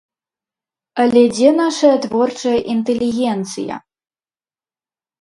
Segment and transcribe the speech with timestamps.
[1.03, 3.75] Але дзе нашая творчая інтэлігенцыя?